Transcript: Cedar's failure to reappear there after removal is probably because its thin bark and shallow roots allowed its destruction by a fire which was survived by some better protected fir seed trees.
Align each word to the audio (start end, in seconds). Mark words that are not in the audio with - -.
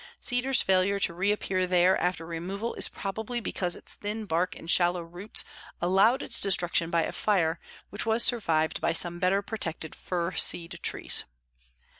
Cedar's 0.19 0.63
failure 0.63 0.99
to 1.01 1.13
reappear 1.13 1.67
there 1.67 1.95
after 1.95 2.25
removal 2.25 2.73
is 2.73 2.89
probably 2.89 3.39
because 3.39 3.75
its 3.75 3.93
thin 3.93 4.25
bark 4.25 4.55
and 4.55 4.67
shallow 4.67 5.03
roots 5.03 5.45
allowed 5.79 6.23
its 6.23 6.39
destruction 6.41 6.89
by 6.89 7.03
a 7.03 7.11
fire 7.11 7.59
which 7.91 8.03
was 8.03 8.23
survived 8.23 8.81
by 8.81 8.93
some 8.93 9.19
better 9.19 9.43
protected 9.43 9.93
fir 9.93 10.31
seed 10.31 10.79
trees. 10.81 11.23